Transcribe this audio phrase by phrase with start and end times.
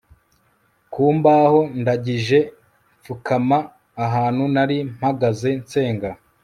[0.93, 2.39] kumbaho ndangije
[2.99, 3.57] mfukama
[4.05, 6.09] ahantu nari mpagaze nsenga